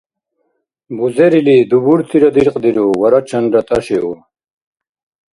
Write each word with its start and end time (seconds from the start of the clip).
Бузерили 0.95 1.55
дубуртира 1.69 2.29
диркьдиру 2.35 2.87
варачанра 3.01 3.61
тӀашиу. 3.67 4.11